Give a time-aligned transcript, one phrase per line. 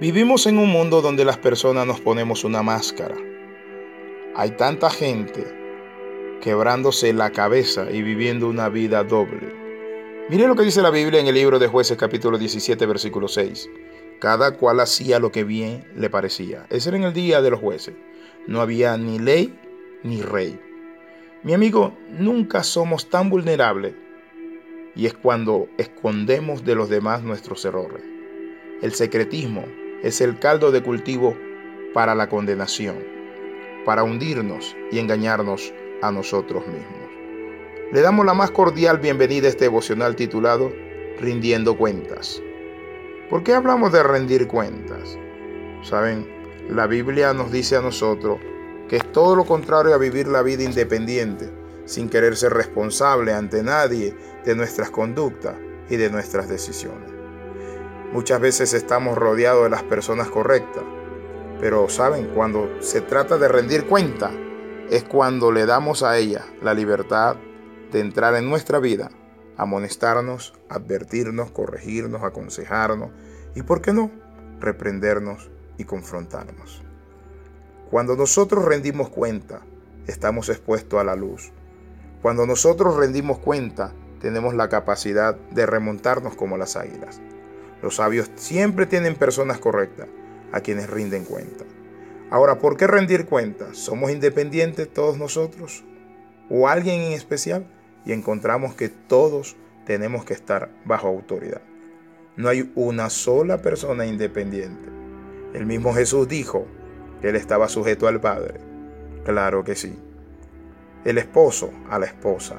[0.00, 3.16] Vivimos en un mundo donde las personas nos ponemos una máscara.
[4.34, 5.44] Hay tanta gente
[6.40, 9.54] quebrándose la cabeza y viviendo una vida doble.
[10.30, 13.68] Mire lo que dice la Biblia en el libro de jueces capítulo 17 versículo 6.
[14.20, 16.64] Cada cual hacía lo que bien le parecía.
[16.70, 17.94] Ese era en el día de los jueces.
[18.46, 19.54] No había ni ley
[20.02, 20.58] ni rey.
[21.42, 23.92] Mi amigo, nunca somos tan vulnerables
[24.96, 28.02] y es cuando escondemos de los demás nuestros errores.
[28.80, 29.66] El secretismo
[30.02, 31.36] es el caldo de cultivo
[31.92, 32.96] para la condenación,
[33.84, 37.10] para hundirnos y engañarnos a nosotros mismos.
[37.92, 40.72] Le damos la más cordial bienvenida a este devocional titulado
[41.20, 42.40] Rindiendo Cuentas.
[43.28, 45.18] ¿Por qué hablamos de rendir cuentas?
[45.82, 46.26] Saben,
[46.68, 48.38] la Biblia nos dice a nosotros
[48.88, 51.50] que es todo lo contrario a vivir la vida independiente,
[51.84, 55.56] sin querer ser responsable ante nadie de nuestras conductas
[55.88, 57.09] y de nuestras decisiones.
[58.12, 60.82] Muchas veces estamos rodeados de las personas correctas,
[61.60, 64.32] pero saben, cuando se trata de rendir cuenta,
[64.90, 67.36] es cuando le damos a ella la libertad
[67.92, 69.12] de entrar en nuestra vida,
[69.56, 73.10] amonestarnos, advertirnos, corregirnos, aconsejarnos
[73.54, 74.10] y, ¿por qué no?,
[74.58, 76.82] reprendernos y confrontarnos.
[77.92, 79.60] Cuando nosotros rendimos cuenta,
[80.08, 81.52] estamos expuestos a la luz.
[82.22, 87.20] Cuando nosotros rendimos cuenta, tenemos la capacidad de remontarnos como las águilas.
[87.82, 90.08] Los sabios siempre tienen personas correctas
[90.52, 91.64] a quienes rinden cuenta.
[92.30, 93.74] Ahora, ¿por qué rendir cuenta?
[93.74, 95.84] ¿Somos independientes todos nosotros?
[96.48, 97.66] ¿O alguien en especial?
[98.04, 101.62] Y encontramos que todos tenemos que estar bajo autoridad.
[102.36, 104.88] No hay una sola persona independiente.
[105.52, 106.66] El mismo Jesús dijo
[107.20, 108.60] que él estaba sujeto al Padre.
[109.24, 109.98] Claro que sí.
[111.04, 112.56] El esposo a la esposa.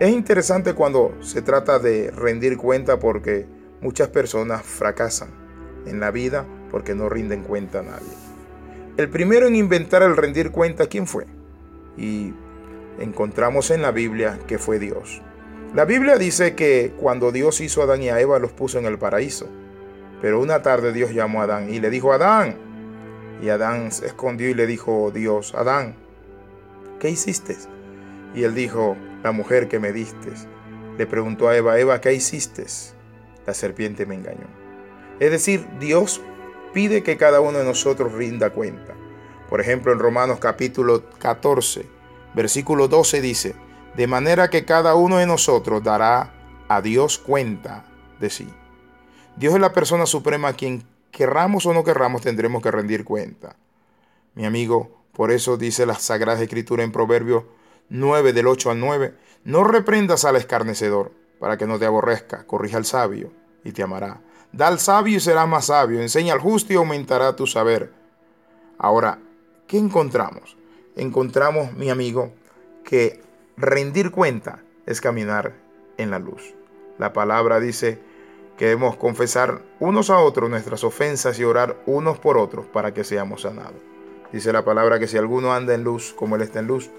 [0.00, 3.46] Es interesante cuando se trata de rendir cuenta porque
[3.80, 5.30] Muchas personas fracasan
[5.86, 8.12] en la vida porque no rinden cuenta a nadie.
[8.96, 11.26] El primero en inventar el rendir cuenta, ¿quién fue?
[11.96, 12.32] Y
[12.98, 15.22] encontramos en la Biblia que fue Dios.
[15.74, 18.86] La Biblia dice que cuando Dios hizo a Adán y a Eva los puso en
[18.86, 19.48] el paraíso.
[20.22, 22.56] Pero una tarde Dios llamó a Adán y le dijo, Adán.
[23.42, 25.96] Y Adán se escondió y le dijo, Dios, Adán,
[27.00, 27.56] ¿qué hiciste?
[28.34, 30.30] Y él dijo, la mujer que me diste.
[30.96, 32.66] Le preguntó a Eva, Eva, ¿qué hiciste?
[33.46, 34.46] La serpiente me engañó.
[35.20, 36.20] Es decir, Dios
[36.72, 38.94] pide que cada uno de nosotros rinda cuenta.
[39.48, 41.86] Por ejemplo, en Romanos capítulo 14,
[42.34, 43.54] versículo 12 dice,
[43.96, 46.32] de manera que cada uno de nosotros dará
[46.68, 47.84] a Dios cuenta
[48.20, 48.48] de sí.
[49.36, 53.56] Dios es la persona suprema a quien querramos o no querramos tendremos que rendir cuenta.
[54.34, 57.44] Mi amigo, por eso dice la Sagrada Escritura en Proverbios
[57.88, 62.76] 9 del 8 al 9, no reprendas al escarnecedor para que no te aborrezca, corrija
[62.76, 63.32] al sabio
[63.64, 64.20] y te amará.
[64.52, 67.92] Da al sabio y será más sabio, enseña al justo y aumentará tu saber.
[68.78, 69.18] Ahora,
[69.66, 70.56] ¿qué encontramos?
[70.96, 72.32] Encontramos, mi amigo,
[72.84, 73.22] que
[73.56, 75.54] rendir cuenta es caminar
[75.96, 76.54] en la luz.
[76.98, 77.98] La palabra dice
[78.56, 83.02] que debemos confesar unos a otros nuestras ofensas y orar unos por otros para que
[83.02, 83.82] seamos sanados.
[84.32, 86.90] Dice la palabra que si alguno anda en luz como Él está en luz,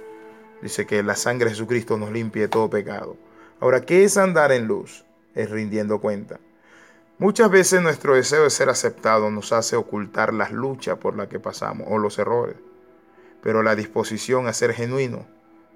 [0.61, 3.17] dice que la sangre de Jesucristo nos limpie todo pecado.
[3.59, 5.05] Ahora, ¿qué es andar en luz?
[5.33, 6.39] Es rindiendo cuenta.
[7.17, 11.39] Muchas veces nuestro deseo de ser aceptado nos hace ocultar las luchas por las que
[11.39, 12.57] pasamos o los errores,
[13.41, 15.25] pero la disposición a ser genuino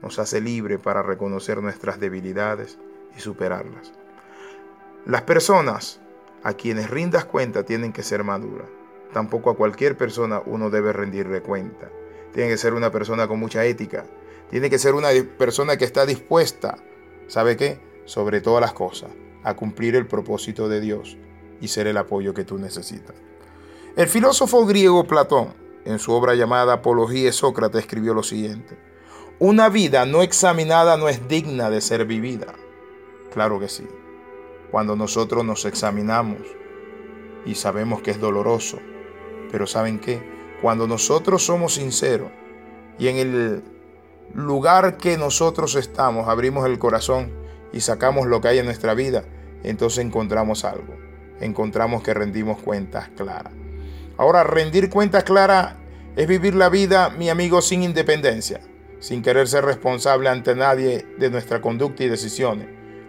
[0.01, 2.77] nos hace libre para reconocer nuestras debilidades
[3.15, 3.93] y superarlas.
[5.05, 6.01] Las personas
[6.43, 8.67] a quienes rindas cuenta tienen que ser maduras.
[9.13, 11.89] Tampoco a cualquier persona uno debe rendirle cuenta.
[12.33, 14.05] Tiene que ser una persona con mucha ética.
[14.49, 16.77] Tiene que ser una persona que está dispuesta
[17.29, 17.79] ¿Sabe qué?
[18.05, 19.11] Sobre todas las cosas,
[19.43, 21.15] a cumplir el propósito de Dios
[21.61, 23.15] y ser el apoyo que tú necesitas.
[23.95, 25.53] El filósofo griego Platón,
[25.85, 28.79] en su obra llamada Apología de Sócrates, escribió lo siguiente.
[29.37, 32.47] Una vida no examinada no es digna de ser vivida.
[33.31, 33.87] Claro que sí.
[34.71, 36.39] Cuando nosotros nos examinamos
[37.45, 38.79] y sabemos que es doloroso,
[39.51, 40.19] pero ¿saben qué?
[40.63, 42.31] Cuando nosotros somos sinceros
[42.97, 43.63] y en el
[44.33, 47.31] lugar que nosotros estamos, abrimos el corazón
[47.73, 49.23] y sacamos lo que hay en nuestra vida,
[49.63, 50.95] entonces encontramos algo.
[51.39, 53.53] Encontramos que rendimos cuentas claras.
[54.17, 55.75] Ahora, rendir cuentas claras
[56.15, 58.59] es vivir la vida, mi amigo, sin independencia,
[58.99, 62.67] sin querer ser responsable ante nadie de nuestra conducta y decisiones.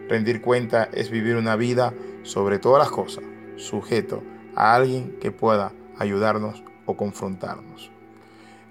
[0.09, 3.25] Rendir cuenta es vivir una vida sobre todas las cosas,
[3.57, 4.23] sujeto
[4.55, 7.91] a alguien que pueda ayudarnos o confrontarnos.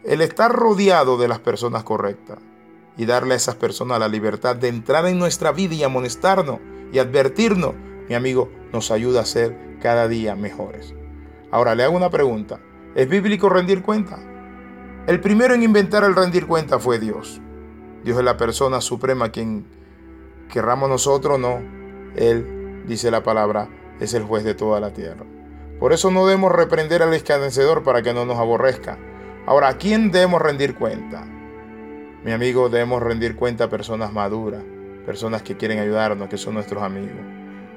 [0.03, 2.39] El estar rodeado de las personas correctas
[2.95, 6.59] y darle a esas personas la libertad de entrar en nuestra vida y amonestarnos
[6.91, 7.75] y advertirnos,
[8.07, 10.93] mi amigo, nos ayuda a ser cada día mejores.
[11.51, 12.59] Ahora le hago una pregunta.
[12.95, 14.19] ¿Es bíblico rendir cuenta?
[15.05, 17.41] El primero en inventar el rendir cuenta fue Dios.
[18.03, 19.65] Dios es la persona suprema quien
[20.49, 21.59] querramos nosotros no.
[22.15, 23.69] Él, dice la palabra,
[23.99, 25.25] es el juez de toda la tierra.
[25.79, 28.97] Por eso no debemos reprender al escarnecedor para que no nos aborrezca.
[29.49, 31.25] Ahora, ¿a quién debemos rendir cuenta?
[32.23, 34.61] Mi amigo, debemos rendir cuenta a personas maduras,
[35.07, 37.17] personas que quieren ayudarnos, que son nuestros amigos.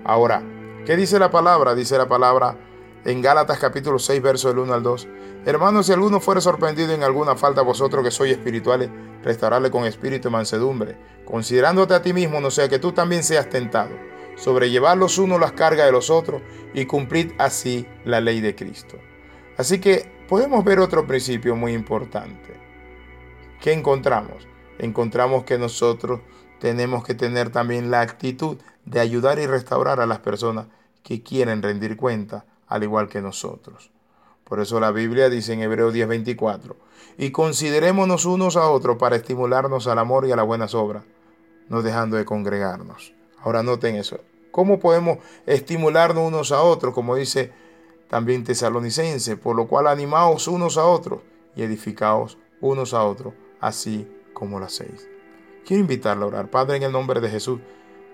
[0.05, 0.43] Ahora,
[0.85, 1.75] ¿qué dice la palabra?
[1.75, 2.59] Dice la palabra
[3.07, 5.09] en Gálatas capítulo 6, verso del 1 al 2.
[5.47, 8.91] Hermanos, si alguno fuere sorprendido en alguna falta, vosotros que sois espirituales,
[9.23, 13.49] restaurarle con espíritu y mansedumbre, considerándote a ti mismo, no sea que tú también seas
[13.49, 13.97] tentado,
[14.37, 16.43] sobrellevar los unos las cargas de los otros
[16.75, 18.99] y cumplir así la ley de Cristo.
[19.57, 22.55] Así que podemos ver otro principio muy importante.
[23.61, 24.49] ¿Qué encontramos?
[24.79, 26.21] Encontramos que nosotros
[26.59, 30.67] tenemos que tener también la actitud de ayudar y restaurar a las personas
[31.03, 33.91] que quieren rendir cuenta, al igual que nosotros.
[34.45, 36.77] Por eso la Biblia dice en Hebreo 10:24,
[37.19, 41.05] y considerémonos unos a otros para estimularnos al amor y a las buenas obras,
[41.69, 43.15] no dejando de congregarnos.
[43.43, 44.21] Ahora noten eso.
[44.51, 46.95] ¿Cómo podemos estimularnos unos a otros?
[46.95, 47.53] Como dice
[48.13, 51.21] también tesalonicense, por lo cual animaos unos a otros
[51.57, 55.09] y edificaos unos a otros, así como las seis.
[55.65, 56.51] Quiero invitarle a orar.
[56.51, 57.61] Padre, en el nombre de Jesús,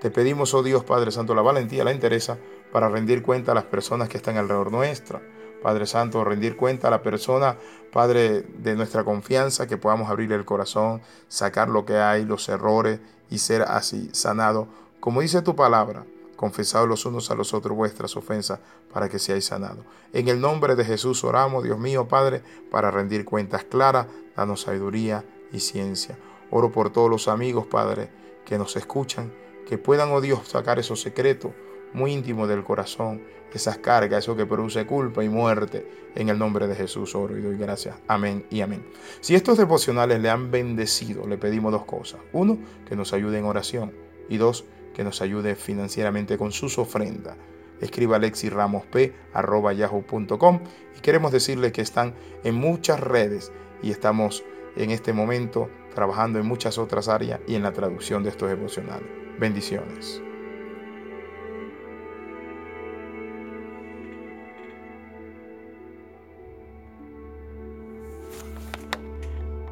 [0.00, 2.38] te pedimos, oh Dios Padre Santo, la valentía, la interesa
[2.70, 5.20] para rendir cuenta a las personas que están alrededor nuestra.
[5.64, 7.56] Padre Santo, rendir cuenta a la persona,
[7.92, 13.00] Padre, de nuestra confianza, que podamos abrir el corazón, sacar lo que hay, los errores
[13.30, 14.68] y ser así sanado.
[15.00, 16.04] Como dice tu palabra,
[16.38, 18.60] confesad los unos a los otros vuestras ofensas
[18.92, 19.84] para que seáis sanados.
[20.12, 24.06] En el nombre de Jesús oramos, Dios mío, Padre, para rendir cuentas claras,
[24.36, 26.16] danos sabiduría y ciencia.
[26.52, 28.08] Oro por todos los amigos, Padre,
[28.46, 29.32] que nos escuchan,
[29.66, 31.50] que puedan, oh Dios, sacar esos secretos
[31.92, 33.20] muy íntimos del corazón,
[33.52, 35.90] esas cargas, eso que produce culpa y muerte.
[36.14, 37.96] En el nombre de Jesús oro y doy gracias.
[38.06, 38.86] Amén y amén.
[39.20, 42.20] Si estos devocionales le han bendecido, le pedimos dos cosas.
[42.32, 42.58] Uno,
[42.88, 43.92] que nos ayude en oración.
[44.28, 47.36] Y dos, que nos ayude financieramente con sus ofrendas.
[47.80, 50.60] Escriba alexiramospyahoo.com
[50.96, 52.14] y queremos decirle que están
[52.44, 53.52] en muchas redes
[53.82, 54.44] y estamos
[54.76, 59.08] en este momento trabajando en muchas otras áreas y en la traducción de estos devocionales.
[59.38, 60.22] Bendiciones.